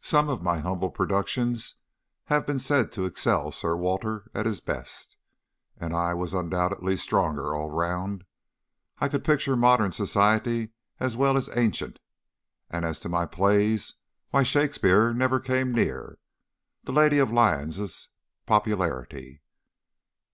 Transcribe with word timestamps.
Some 0.00 0.30
of 0.30 0.42
my 0.42 0.60
humble 0.60 0.88
productions 0.88 1.74
have 2.32 2.46
been 2.46 2.58
said 2.58 2.90
to 2.92 3.04
excel 3.04 3.52
Sir 3.52 3.76
Walter 3.76 4.30
at 4.32 4.46
his 4.46 4.60
best, 4.62 5.18
and 5.76 5.92
I 5.94 6.14
was 6.14 6.32
undoubtedly 6.32 6.96
stronger 6.96 7.54
all 7.54 7.68
round. 7.70 8.24
I 8.98 9.10
could 9.10 9.24
picture 9.26 9.54
modern 9.54 9.92
society 9.92 10.70
as 11.00 11.18
well 11.18 11.36
as 11.36 11.54
ancient; 11.54 11.98
and 12.70 12.86
as 12.86 12.98
to 13.00 13.10
my 13.10 13.26
plays, 13.26 13.92
why 14.30 14.42
Shakespeare 14.42 15.12
never 15.12 15.38
came 15.38 15.72
near 15.72 16.16
'The 16.84 16.92
Lady 16.92 17.18
of 17.18 17.30
Lyons' 17.30 18.06
for 18.06 18.08
popularity. 18.46 19.42